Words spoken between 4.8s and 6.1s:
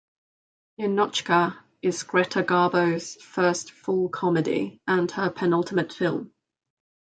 and her penultimate